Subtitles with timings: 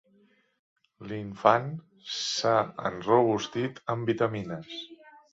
[1.09, 1.67] L'infant
[2.13, 2.53] s'ha
[2.89, 4.73] enrobustit amb vitamines.